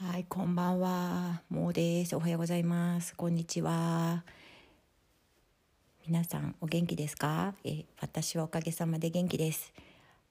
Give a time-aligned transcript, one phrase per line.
[0.00, 1.42] はい、こんばんは。
[1.50, 2.14] もうです。
[2.14, 3.16] おはようございます。
[3.16, 4.22] こんにちは。
[6.06, 7.52] 皆さんお元気ですか？
[7.64, 9.72] え、私はおかげさまで元気です。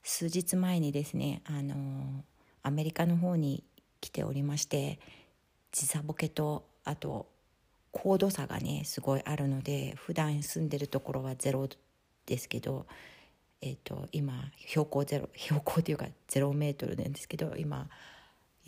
[0.03, 1.75] 数日前にですね、あの
[2.63, 3.61] アメリカの方に
[3.99, 4.99] 来ておりまして、
[5.73, 7.27] 時差ボケとあと
[7.91, 11.67] 高度差がねすごいあるので、普段住んでるところはゼロ
[12.25, 12.85] ですけど、
[13.59, 17.89] えっ、と今標高ゼロ標高というかゼロメートルなんですけど、今。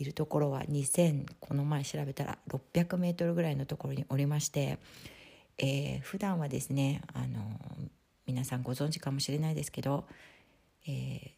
[0.00, 4.78] いるところは2000この前調べたら600メートルぐらいのところにおりまして、
[5.58, 7.60] えー、普段はですねあの
[8.26, 10.06] 皆さんご存知かもしれないですけど、
[10.88, 11.32] え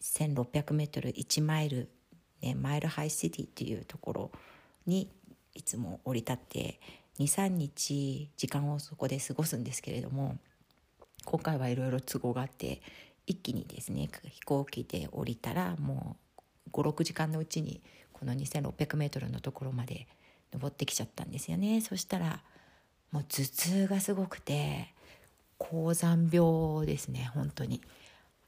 [0.00, 1.90] ー、1600メートル1マイル、
[2.40, 4.30] ね、マイルハイシティっていうところ
[4.86, 5.10] に
[5.52, 6.80] いつも降り立って
[7.18, 10.38] 23日時間をそこで過ごすんですけれども
[11.26, 12.80] 今回はいろいろ都合があって
[13.26, 16.27] 一気にですね飛行機で降りたらもう
[16.72, 17.80] 56時間のうちに
[18.12, 20.06] この 2600m のところまで
[20.52, 21.80] 登ってきちゃったんですよね。
[21.80, 22.42] そしたら
[23.12, 24.92] もう頭痛がすごくて
[25.58, 27.80] 高山病ですね本当に。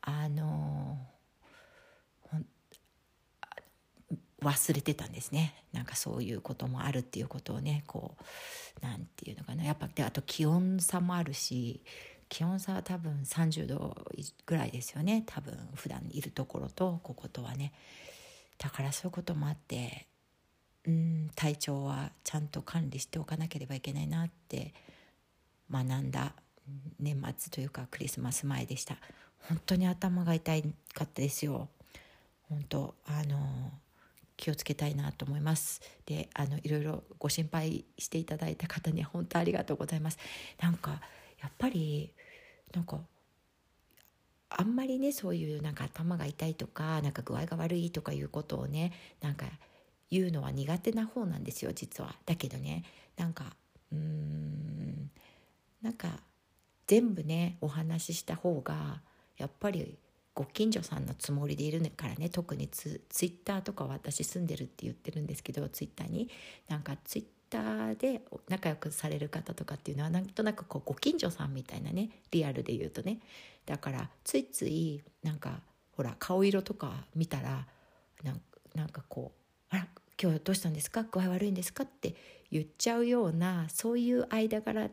[0.03, 0.99] あの
[4.43, 5.55] 忘れてたんですね。
[5.73, 8.17] なんかそういうこともあるっていうことをねこ
[8.81, 9.65] うなんていうのかな。
[9.65, 11.83] やっぱであと気温差もあるし
[12.31, 13.95] 気温差は多分30度
[14.47, 15.25] ぐらいですよね。
[15.27, 17.73] 多分普段いるところとこことはね。
[18.61, 20.07] だからそういうこともあって
[20.87, 24.73] うん体調はちゃんと管理しておかなければいけないなって
[25.71, 26.35] 学んだ
[26.99, 28.97] 年末というかクリスマス前でした。
[29.49, 30.53] 本当に頭が痛
[30.95, 31.69] かったですよ。
[32.49, 33.73] 本当あの
[34.37, 35.81] 気をつけたいなと思います。
[36.07, 40.19] であのいろいろご心配していただいた方には本当ありがとうございます。
[40.61, 41.01] なんか
[41.41, 42.13] やっぱり
[42.75, 43.01] なんか
[44.51, 49.47] あんまりねそういうなんか頭が痛いとかなんか具合が悪いとかいうことをねなんか
[50.11, 52.17] 言うのは苦手な方なんですよ実は。
[52.27, 52.85] だけどね
[53.17, 53.45] なんか
[53.93, 55.11] うーん
[55.83, 56.09] なんか
[56.87, 59.01] 全部ねお話しした方が
[59.39, 59.97] やっぱり
[60.35, 66.29] ご近所さんのつもりでいるからね特にツツイッターとか私住んでるって言ってるんですけどツイッターに
[66.69, 73.19] なんかツイッターで仲良くされる方とかっていうのはなんとなくこうご近所さんみたいなねリアルで言うとね。
[73.67, 75.61] だからついついなんか
[75.97, 77.67] ほら顔色とか見たら
[78.75, 79.41] なんかこう
[79.75, 79.89] 「あら
[80.21, 81.03] 今日どうしたんですか？
[81.05, 82.15] 具合悪いんですか?」って
[82.51, 84.89] 言っちゃうようなそういう間柄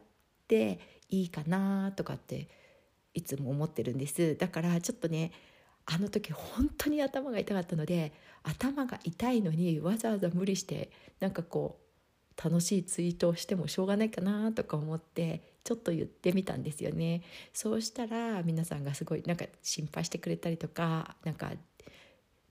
[0.48, 0.80] で
[1.10, 2.50] いいかなとかって
[3.14, 4.36] いつも思ってるんです。
[4.36, 5.32] だからちょっとね
[5.86, 8.12] あの時本当に頭が痛かったので
[8.44, 11.87] 頭が痛いのにわざわざ無理してなんかこう
[12.44, 21.52] 楽しいツイートをしてもしょうがないかなとか思ってちょっと言ってみたんですよねそうしたら皆さんがすごいなんか心配してくれたりとかなんか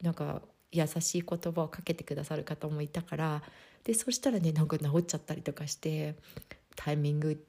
[0.03, 0.43] なんか
[0.73, 3.43] 優しい言葉をかけてくださる方もいたから
[3.85, 6.17] でそしたらねなんか治っちゃったりとかして
[6.75, 7.43] タイミング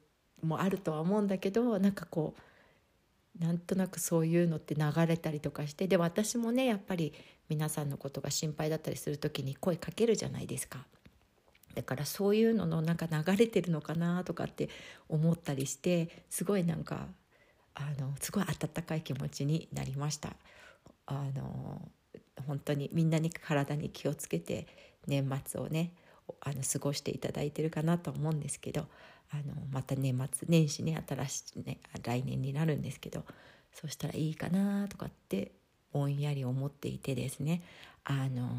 [0.43, 7.13] もあるとは思うんだけどなんかこうなんとなくそういうのって流れたりとかしてで私もねやっぱり
[7.49, 10.85] 皆さんのことが心配だったりする時に声かけるじゃないですか。
[11.77, 14.67] だからそういうののなんか流れてるのかなとかって
[15.09, 17.05] 思ったりしてすごいなんか
[17.75, 20.35] あのすごい温かい気持ちになりました。
[21.05, 21.79] あの
[22.47, 24.65] 本当にみんなに体に気をつけて
[25.05, 25.93] 年末をね
[26.41, 28.87] あの過ごしていただいてるかなと思うんですけど
[29.29, 33.23] あのまた年末年始ね新しいね来年になるんですけど
[33.71, 35.51] そしたらいいかなとかって
[35.93, 37.61] ぼんやり思っていてですね
[38.03, 38.49] あの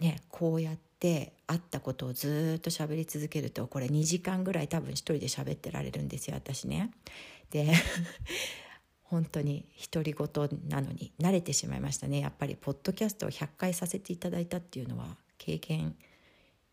[0.00, 6.90] ねこうやってで会ったことをずっと喋り続けるとこれ2時間ぐらい多分一人で喋ってられるんですよ私ね。
[7.50, 7.72] で
[9.02, 12.20] 本当に独り言なのに慣れてしまいましたね。
[12.20, 15.96] やっぱりポッドキャストを100回させていただいたっていうのは経験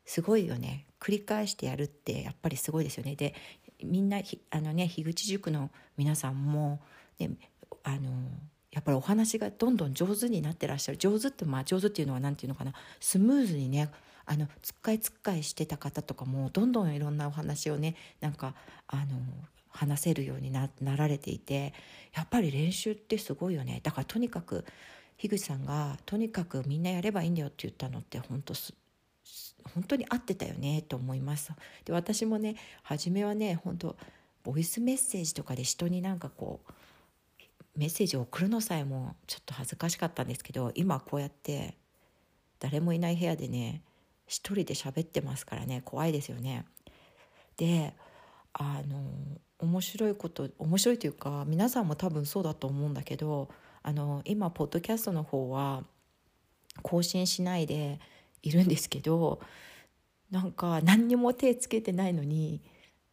[0.06, 0.86] すごいよね。
[1.00, 3.16] 繰り返してやるってやっぱりすごいですよね。
[3.16, 3.34] で
[3.82, 6.82] みんなあのね樋口塾の皆さんも、
[7.18, 7.32] ね、
[7.84, 8.12] あの
[8.78, 11.00] やっぱりお話がどんどん上手になってらっしゃる。
[11.00, 12.74] 上手ってまあ上手っていうのは何て言うのかな。
[13.00, 13.90] スムーズにね
[14.28, 18.54] あのつっかいつっかいしてた方とかもどんどんいろんなお話をねなんか
[18.88, 19.04] あの
[19.70, 21.74] 話せるようになられていて
[22.14, 23.80] やっぱり練習ってすごいよね。
[23.82, 24.64] だからとにかく
[25.18, 28.54] 樋口さんがとにかくみんなやればいいんだよって言ったのって本当
[29.74, 31.52] 本当に合ってたよねと思います。
[31.84, 33.96] で私もね初めはね本当
[34.44, 36.72] ボイスメッセージとかで人になんかこう
[37.78, 41.78] メッセージを送るのさえもちょっと恥ずかしかったんですけど今こうやって
[42.60, 43.84] 誰もいない部屋でね
[44.26, 46.66] 一人で喋ってますからね怖いですよね。
[47.56, 47.94] で
[48.54, 49.02] あの
[49.60, 53.50] 面白いこと面白いというか皆さんも多分そうだと思うんだけど
[53.84, 55.84] あの今ポッドキャストの方は
[56.82, 58.00] 更新しないで
[58.42, 59.40] いるんですけど
[60.32, 62.62] なんか何にも手つけてないのに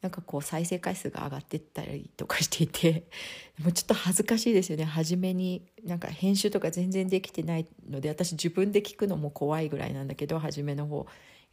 [0.05, 3.05] なんかこう再生回数が上がってったりとかしていて
[3.59, 4.85] もうちょっと恥ずかしいですよね。
[4.85, 11.07] 初めになんか編集とか全然できてないので私自分で聞くのも怖いぐらいなんだけど初めの方、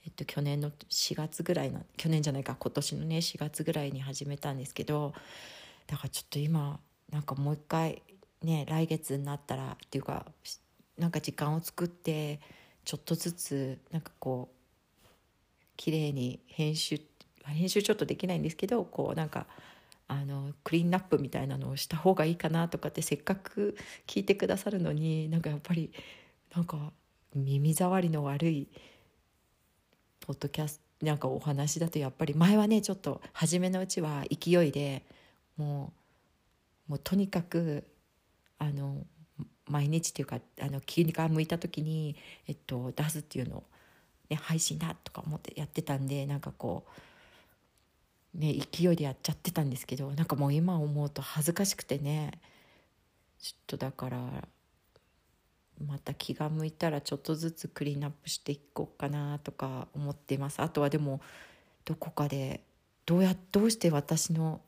[0.05, 5.13] えっと、去年の4月ぐらいな去年じゃないか今年のね4月ぐらいに始めたんですけど
[5.87, 8.01] だからちょっと今なんかもう一回
[8.43, 10.29] ね来月になったらっていうか
[10.97, 12.41] なんか時間を作って
[12.83, 15.07] ちょっとずつなんかこう
[15.77, 17.10] 綺麗に編集って
[17.51, 19.47] 編集ちょっとできないんですけどこうなんか
[20.07, 23.77] あのクリーンナップみたいなのをした方がいいかなとかってせっかく
[24.07, 25.91] 聞いてくださるのになんかやっぱり
[26.53, 26.91] なんか
[27.33, 28.67] 耳障りの悪い
[30.19, 35.03] ポッドキャストなんかお話だとやっぱり前はねちょっと初めのうちは勢いで
[35.57, 35.93] も
[36.87, 37.85] うもうとにかく
[38.59, 38.97] あの
[39.67, 42.15] 毎日っていうかあの気が向いた時に、
[42.47, 43.63] えっと、出すっていうのを、
[44.29, 46.91] ね、配信だとか思ってやってたんでなんかこう
[48.33, 52.39] ね、勢いでやっちゃってたんですけどなんかもう今思うと恥ずかしくてね。
[53.39, 54.47] ちょっとだから
[55.87, 60.61] また気が向いたらちょっとずつクリーンアップしていこうかなとか思っています。
[60.61, 61.21] あとはでも
[61.85, 62.61] どこかで
[63.05, 64.61] どうやどうして私の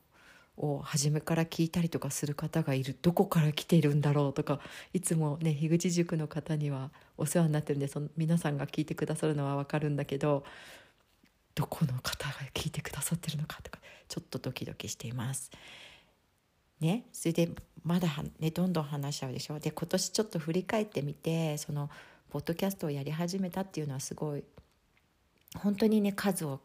[0.56, 4.60] を初めから聞いたりとかする方がいるどこから来ているんだろうとか
[4.92, 10.44] いつもね樋口塾の方にはお世話になってるんでその皆さんが聞いてくださるのは分かるんだけど
[11.54, 13.78] どこの方が聞いてくださってるのかとか
[14.08, 15.50] ちょっとドキドキしています。
[16.80, 17.50] ね、それで
[17.82, 18.08] まだ
[18.40, 21.88] ねどんどん話しちゃうでしょで今年ちょっと振り返ってみてその
[22.30, 24.44] ポッドキャストをやり始めたっていうのはすごい
[25.56, 26.60] 本当にね数を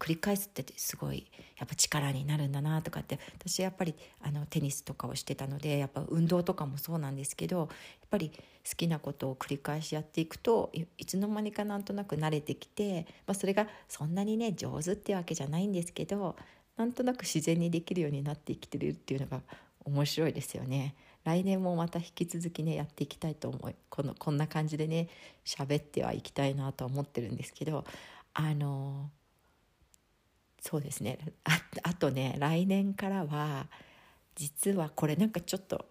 [0.00, 1.26] 繰り返すってすごい
[1.58, 7.68] やっぱ力になるんだなとかって私やっぱりあのテニスとかをしてたのでやっぱ運動とかもそうなんですけどやっ
[8.10, 8.32] ぱり
[8.68, 16.34] 好きなことを繰り返しやっていくといつの間にかなんとなく慣れてきて、まあ、それがそんなにね上手ってわけじゃないんですけど
[16.78, 19.42] なんとなく自然にできるようになってきてるっていうのが
[19.84, 20.94] 面白いですよね。
[21.24, 25.10] 来年もまた引き続きねやっていきたいと思いこのこんな感じでね
[25.44, 27.84] 喋ってはいきたいなと思ってるんですけど
[28.32, 29.10] あの
[30.60, 31.18] そうですね。
[31.44, 33.66] ああとね来年からは
[34.36, 35.86] 実はこれなんかちょっと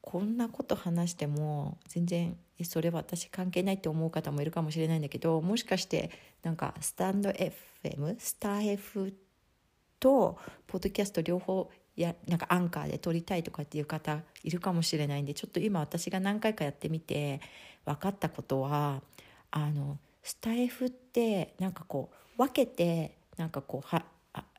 [0.00, 6.10] こんなこと話しても全然それは私関係ないって思う方もいるかもしれないんだけどもしかして
[6.42, 9.12] なんかスタンド FM スター F
[9.98, 17.40] とポッドキャスト両方やなんかアンカーで撮りたいとかっていう方いるかもしれないんでちょっと今私が何回かやってみて
[17.84, 19.02] 分かったことは
[19.50, 24.04] あのスタイフってなんかこう分けてなんかこうは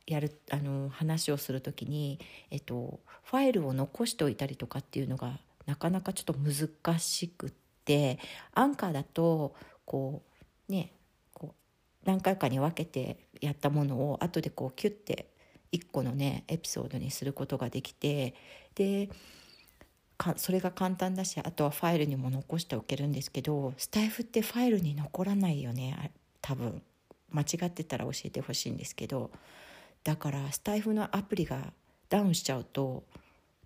[0.08, 2.20] やるあの話をする時に、
[2.50, 7.54] えっと、ファイルを残しておいたりとかっていうのがなかなかちょっと難しくっ
[7.84, 8.20] て
[8.54, 9.54] アンカーだと
[9.86, 10.24] こ
[10.70, 10.94] うね
[11.34, 15.28] こう何回かに分けてやったものを後でこうキュッて
[15.74, 18.34] 1個のねエピソードにすることができて
[18.76, 19.10] で
[20.18, 26.82] かそれが簡単だしあとはファイルにも残しておけるんですけどスタイフってファイルに残らないよね多分。
[27.32, 29.32] 間違ってたら教えてほしいんですけど
[30.04, 31.74] だからスタイフのアプリが
[32.10, 33.04] ダウンしちゃうと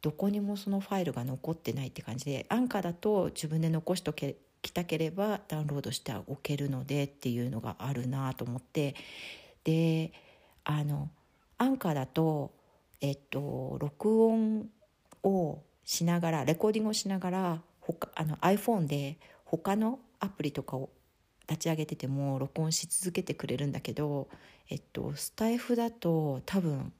[0.01, 8.95] どこにもそのファイルが残ってないって感じでアンカーだと自分で残しておけきたければダウンロードしておけるのでっていうのがあるなと思って
[9.63, 10.11] で
[10.63, 11.09] あの
[11.57, 12.51] アンカーだと
[13.01, 14.69] えっと録音
[15.23, 20.89] をしながらレコーディングをしながら他あの iPhone で他のアプリとかを
[21.49, 24.27] 立ち上げてても録音し続けてくれるんだけど、
[24.69, 26.93] えっと、スタイフだと多分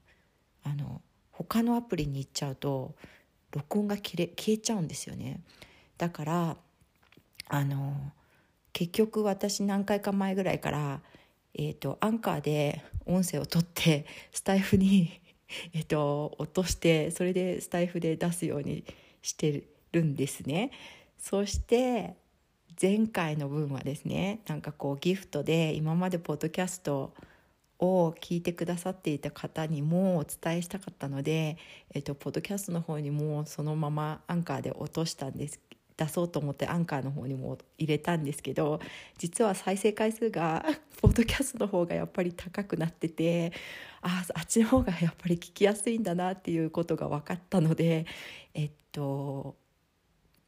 [0.64, 2.96] あの他のアプリに行っちゃうと
[3.52, 5.42] 録音が消れ消えちゃうんですよね。
[5.98, 6.58] だから
[7.48, 8.12] あの
[8.74, 11.02] 結局私何回か前ぐらいから、
[11.54, 15.20] えーと、アンカーで音声を取ってスタイフに
[15.74, 18.86] えーと落としてそれでスタイフで出すように
[19.22, 20.72] してるんですね。
[21.18, 22.16] そして
[22.82, 27.14] 前回の分はですねなんかこうギフトで今までポッドキャスト
[27.78, 31.58] を聞いてくださっていた方にもお伝えしたかったので、
[31.94, 35.60] えっと、ポッドキャストの方にもそのままアンカーで落としたんです。
[35.98, 38.80] 出そうと思ってアンカーの方にも入れたんですけど
[39.20, 40.66] 実は再生回数が
[41.00, 43.54] ポッドキャストの方がやっぱり高くなってて
[44.02, 48.08] ああっちの方がやっぱり聞きやすいんだなっていうことが分かったので
[48.56, 49.56] えっと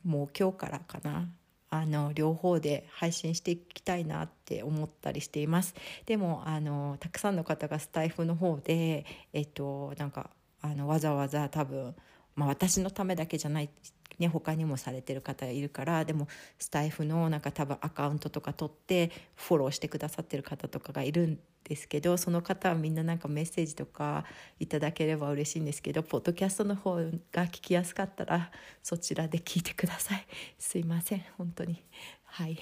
[0.03, 1.29] もう今日からかな。
[1.73, 5.73] あの両方で配信していきたいなって思ったりしています。
[6.05, 10.29] でもあのたくさんの方がスタイフの方でえっとなんか
[10.61, 11.95] あのわざわざ多分、
[12.35, 13.71] まあ、私のためだけじゃない
[14.20, 16.27] ね、他にもされてる方がいるからでも
[16.60, 24.25] スタイフのなんか多分アカウントとか取ってフォローしてくださってる方とかがいるんですけどその方はみんななんかメッセージとか
[24.60, 26.96] いただければ嬉しいんですけどポッドキャストの方
[27.32, 28.51] が聞きやすかったら
[28.82, 30.27] そちらで聞いてください。
[30.60, 31.82] すいません本当に。
[32.25, 32.58] はい。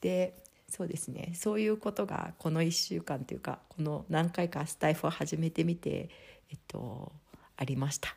[0.00, 0.34] で
[0.68, 1.32] そうですね。
[1.34, 6.08] そういうことがこの1週間というかこの何回かスタイフを始めてみて
[6.50, 7.12] えっと
[7.56, 8.16] ありました。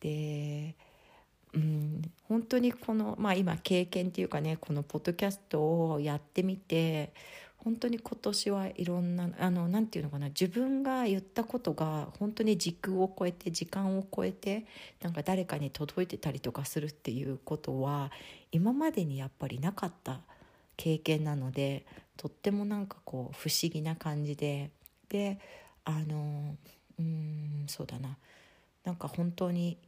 [0.00, 0.76] で
[1.56, 2.02] うん。
[2.28, 7.12] 本当にこのまあ今経験っていうかねこのポッドキャストをやってみて
[7.56, 14.66] 本当に今年はいろんなあのなんていうのかな自分が言ったことが本当に時空を超えて時間を超えて
[15.02, 18.12] なんか誰かに届いてたりとかするっていうことは
[18.52, 20.20] 今までにやっぱりなかった
[20.76, 21.86] 経験なので
[22.16, 24.70] とってもなんかこう不思議な感じで。
[25.08, 25.38] で
[25.84, 26.56] あの
[26.98, 28.16] うんそうだな。
[28.84, 29.78] なんか本当に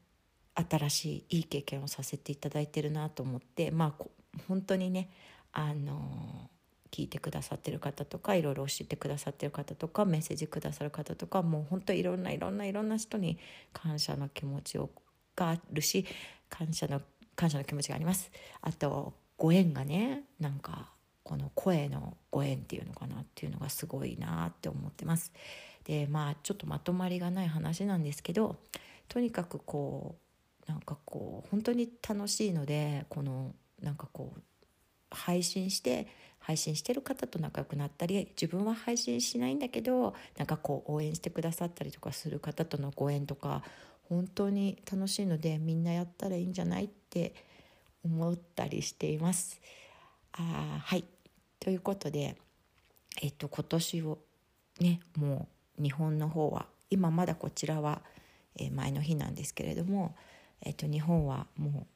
[0.69, 4.05] 新しいいい経験をさせていただいてるなと思ってまあ
[4.49, 5.11] 本当にね
[5.53, 6.51] あの
[6.91, 13.39] 聞いてくださってる方とかいろいろ教えてくださってる方とかメッセージくださる方とかもう本当いろんないろんないろんな人に
[13.73, 14.91] 感謝の気持ちを
[15.37, 16.07] があるし
[16.49, 17.01] 感謝の
[17.37, 18.31] 感謝の気持ちがあります。
[18.63, 20.91] あとご縁がねなんか
[21.23, 25.33] この声のご縁っていうのかなっていうのがすごいなって思ってます。
[25.85, 28.57] でまあちょっとまとまりがない話なんですけど
[29.09, 30.28] とにかくこう
[30.69, 34.41] なんかこう本当に楽しいのでこのなんかこう
[35.11, 36.07] 配信して
[36.39, 43.63] 配信してる方と仲良くなったり自分は配信しないんだけどなんかこう応援してくださったりとかする方とのご縁とか
[44.09, 47.35] 本当に楽しいのでみんなやったらいいんじゃないって
[48.05, 49.61] 思ったりしています。
[50.33, 51.05] あはい
[51.59, 52.37] ということで、
[53.21, 54.19] えっと、今年を
[54.81, 55.49] ねも
[55.79, 58.01] う日本の方は今まだこちらは、
[58.73, 60.17] 前の日なんですけれども、
[60.63, 61.87] えっと、日本はも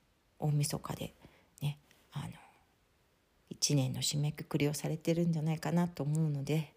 [0.40, 1.14] う大晦日で
[1.60, 1.78] ね
[2.12, 2.26] あの
[3.52, 6.72] 1年の締めくくりをされてるんじゃないかなと思うので、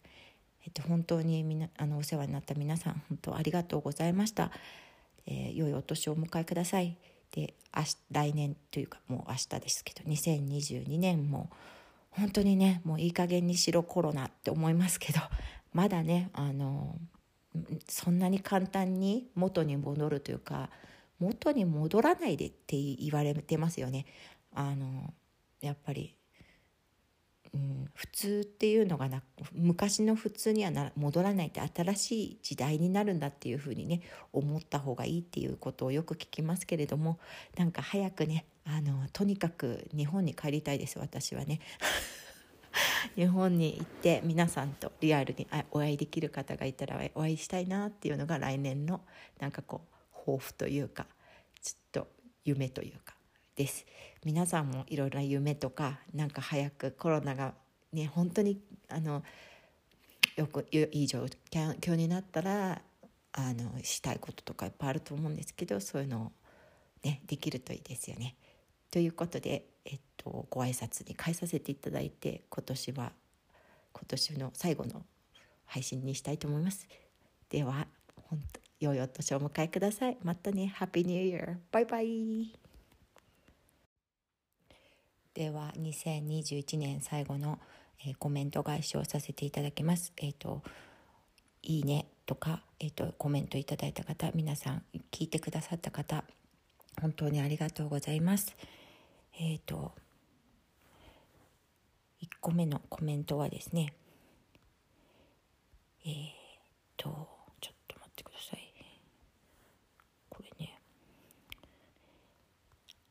[0.65, 4.51] えっと、本当にみあのお世話になった皆さん本当ありがとうございました、
[5.25, 6.97] えー、良いお年をお迎えください。
[7.31, 11.49] で明来年というかもう明日ですけど2022年も
[12.11, 15.19] 本当にねもういい加減にしろコロナって思いますけど
[15.73, 16.97] まだねあの
[17.87, 20.69] そんなに簡単に元に戻るというか
[21.19, 24.05] 元に戻らないでって言われてますよね。
[24.53, 25.13] あの
[25.62, 26.15] やっぱり
[27.55, 34.01] うん、普通っていうのがな昔の普通にはな戻らないって新しい時代になるんだっていうふうにね
[34.34, 37.17] 思った方がいいっていうことをよく聞きますけれども
[37.57, 41.62] なんか早くねあのとにかく日本に帰りたいです私はね。
[43.15, 49.00] 日本に行って皆さんとリアルにお会いできる方がいたらお会いしたいなっていうのが来年の
[49.39, 49.94] なんかこう
[50.25, 51.05] 抱負というか
[51.62, 52.08] ちょっと
[52.44, 53.15] 夢というか
[53.55, 53.86] です。
[54.24, 57.53] 皆さんもいろいろな夢とかなんか早くコロナが
[57.94, 59.24] ね本当にあの
[60.36, 62.82] よくいい状況になったら
[63.34, 66.32] あのしたいこととかいっぱいあると思うんですけどそういうのを
[67.03, 68.36] ねできるといいですよね。
[68.91, 73.12] ということで、えっと、ご挨拶に変えさせていただいて今年は
[73.91, 75.05] 今年の最後の
[75.65, 76.88] 配信にしたいと思います。
[77.50, 77.88] では
[78.29, 80.17] 本当良いお年をお迎えください。
[80.24, 80.67] またね。
[80.67, 81.55] ハッピーニューイヤー。
[81.72, 82.53] バイバイ。
[85.34, 87.60] では2021年最後の、
[88.05, 90.13] えー、コメント返しをさせていただきます。
[90.17, 90.63] えっ、ー、と
[91.62, 96.24] いいねとか、えーと、コメントいただいた方皆さん聞いてくださった方
[97.01, 98.55] 本当にありがとうございます。
[99.38, 99.91] えっ、ー、と
[102.22, 103.94] 1個目のコメントはですね
[106.05, 106.29] えっ、ー、
[106.98, 107.10] と
[107.60, 108.74] ちょっと待ってください
[110.29, 110.79] これね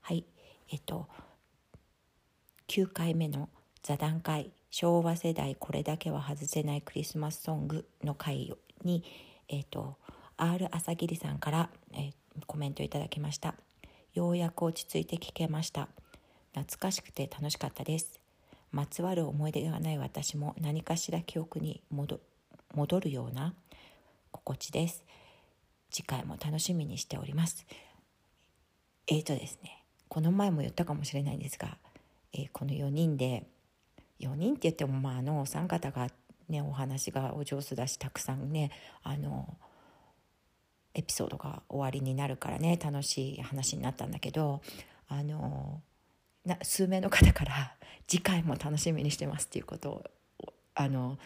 [0.00, 0.24] はい
[0.74, 1.06] えっ、と
[2.66, 3.48] 9回目の
[3.84, 8.52] 座談会昭和世代これだけは外せないクリスマスソングの会
[8.82, 9.04] に、
[9.48, 9.94] えーと、
[10.36, 12.10] R 朝霧さんから、え、
[12.48, 13.54] コメントいただきました。
[14.14, 15.88] ようやく落ち着いて聞けました。
[16.54, 18.18] 懐かしくて楽しかったです。
[18.72, 22.18] まつわる思い出がない私も何かしら記憶に戻
[22.98, 23.54] るような
[24.32, 25.04] 心地です。
[25.92, 27.64] 次回も楽しみにしております。
[29.06, 29.83] えーとですね。
[30.08, 31.76] この前も言ったかもしれないんですが
[32.34, 33.46] えー、この4人で
[34.20, 36.08] 4人って言ってもまああのお三方が
[36.48, 38.70] ねお話がお上手だしたくさんね
[39.02, 39.56] あの
[40.94, 44.60] エピソードが終わりになるからね楽しい話になったんだけど
[45.08, 45.80] あの
[46.44, 47.74] な数名の方から
[48.06, 50.04] 次回も楽しみにしてますっていうことを
[50.74, 51.18] あの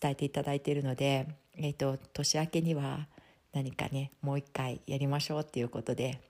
[0.00, 3.06] 伝えていただいているので、えーと、年明けには
[3.54, 6.20] 何かねもう一回やりましょうっていうことで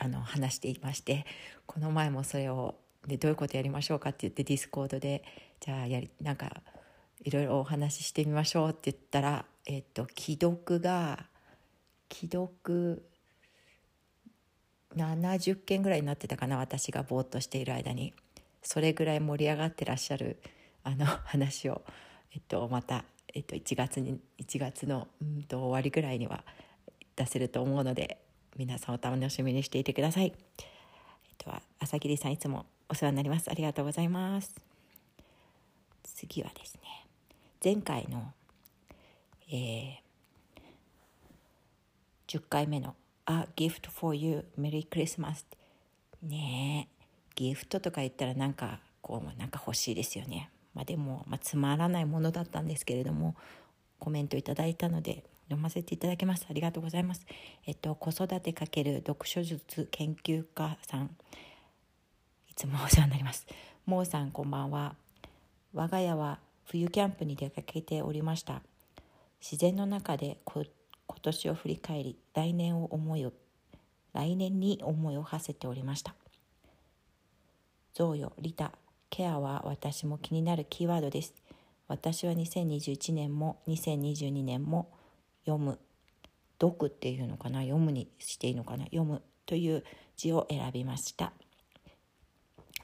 [0.00, 1.26] あの話していまして
[1.66, 2.74] この前もそれを
[3.06, 5.22] でどういうことやりましょうかって言ってディスコードで
[5.60, 6.62] じゃあやりなんか
[7.22, 11.26] いろいろお話ししてみましょうって言ったら、えっと、既読が
[12.12, 13.04] 既読
[14.96, 18.12] 70件ぐらいになってたかな私がぼーっとしている間に。
[18.62, 20.38] それぐらい盛り上がってらっしゃる
[20.82, 21.82] あの話を、
[22.34, 23.04] えっと、また、
[23.34, 26.44] えっと、1月に1月のうんと終わりぐらいには
[27.16, 28.18] 出せると思うので
[28.60, 30.34] 皆さんお楽しみにしていてください。
[30.58, 30.64] えっ
[31.38, 33.50] と、朝霧さんいつもお世話になります。
[33.50, 34.54] ありがとうございます。
[36.04, 37.06] 次はですね、
[37.64, 38.34] 前回の、
[39.50, 39.98] えー、
[42.28, 45.46] 10回目の A gift for you, Merry Christmas
[46.22, 50.50] ねえ、ギフトとか言ったらなんかこう、なんか欲しいですよね。
[50.74, 53.36] まあでも、まあ、つまらないものだったんですけれども、
[53.98, 56.46] コメントいただいたので読ませていただきます。
[56.48, 57.26] ありがとうございます。
[57.66, 61.10] えっと、子育てかける読書術研究家さん、
[62.48, 63.48] いつもお世話になります。
[63.84, 64.94] もうさんこんばんは。
[65.74, 68.62] 我が家は冬キャンプに出かけておりました。
[69.40, 70.64] 自然の中で今
[71.20, 73.32] 年を振り返り、来年を思いを、
[74.12, 76.14] 来年に思いを馳せておりました。
[77.94, 78.70] 贈与、利他、
[79.08, 81.34] ケアは私も気になるキーワードです。
[81.88, 84.92] 私は2021年も2022年も
[85.44, 85.78] 読む、
[86.60, 87.92] 読っていうのかな、読む。
[87.92, 89.22] にしていいのかな、読む。
[89.46, 89.84] という
[90.16, 91.32] 字を選びました。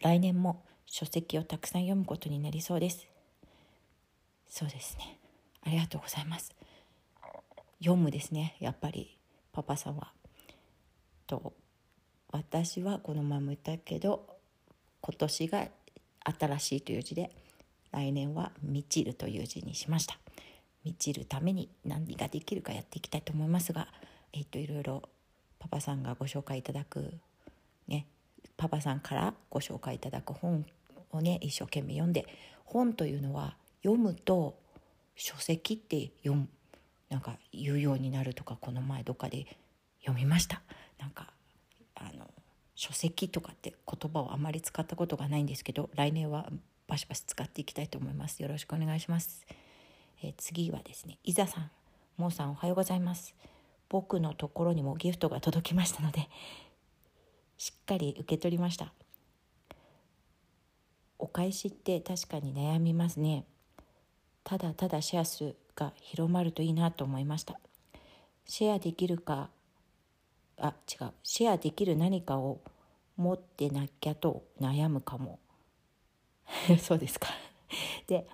[0.01, 2.05] 来年も書籍をたくさん読む。
[2.05, 3.07] ことになりそうです
[4.49, 5.19] そうですね
[5.65, 6.55] ありがとうございます
[7.81, 8.11] 読む。
[8.11, 9.19] ですねやっぱり
[9.53, 10.13] パパさんは
[11.27, 11.53] と
[12.31, 14.27] 私はこのまま言ったけど
[15.01, 15.69] 今年が
[16.39, 17.31] 新しいという字で
[17.93, 20.19] 来年は満ちるという字にしました
[20.87, 23.89] 満ちるために何ができるかやっていきたいと思いますが
[24.33, 25.03] えっ、といろいろ
[25.59, 27.13] パパさんがご紹介いただく
[27.89, 28.07] ね
[28.57, 30.65] パパさんからご紹介いただく本
[31.11, 32.25] をね一生懸命読んで
[32.65, 34.57] 本というのは読むと
[35.17, 36.49] 書籍って読む
[37.09, 39.47] なんか言うようになるとかこの前どっかで
[40.01, 40.63] 読みました。
[41.01, 41.33] なんか
[41.95, 42.31] あの
[42.75, 46.49] 書籍とかって言葉をあまり使ったことがないんですけど来年は
[46.87, 48.43] バシバシ使っていきたいと思います。
[48.43, 49.47] よろしくお願いします、
[50.23, 51.71] えー、次はですねいざさん。
[52.17, 53.35] もうさんおはようございます。
[53.89, 56.29] 僕のところにもギフトが届きましたので
[57.59, 58.93] しっかり受け取りました。
[61.19, 63.45] お返しって確かに悩みますね。
[64.45, 67.59] ただただシェアするが広まるといいなと思いました。
[68.45, 69.51] シェアできるか
[70.59, 71.13] あ違う。
[71.23, 72.61] シェアできる何かを
[73.17, 75.39] 持ってなきゃと悩むかも。
[76.81, 77.29] そうですか。
[78.07, 78.27] で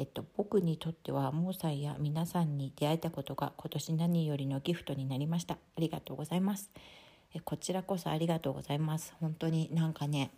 [0.00, 5.54] えっと、僕にとってはモーさんや皆さんに出会えたことが今年何よりのギフトになりました。
[5.54, 6.70] ありがとうございます。
[7.34, 9.12] えこちらこそありがとうございます。
[9.20, 10.30] 本当になんかね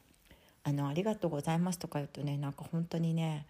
[0.64, 3.46] あのありがとうございますとか言うとねなんか本当にね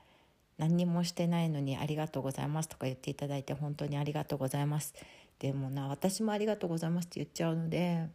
[0.59, 4.93] 何にもしてないのにありがとうございますとか言っていただいて本当にありがとうございます。
[5.39, 8.07] でもな私もありがとうございますって言っちゃうので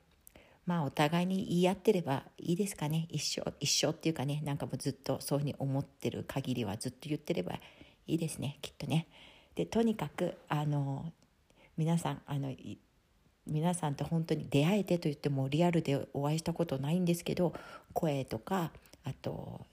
[0.67, 3.07] まあお互いに言い合ってればいいですかね。
[3.09, 7.53] 一生一生っていうかねなんかもうずっとそういうふうに思ってる限りはずっと言ってれば
[8.07, 9.07] いいですねきっとね。
[9.55, 11.11] でとにかくあの
[11.77, 12.53] 皆さんあの
[13.45, 17.53] 皆さんと本当に出会えてと言ってもリアルでお会いしたことないんですけど
[17.93, 18.71] 声とか
[19.03, 19.65] あと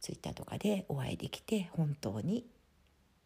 [0.00, 2.44] ツイッターとかでお会いできて本当に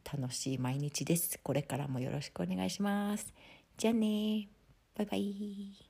[0.04, 1.38] 楽しい毎日です。
[1.42, 3.32] これからもよろしくお願いします。
[3.76, 4.48] じゃあね
[4.96, 5.89] バイバイ。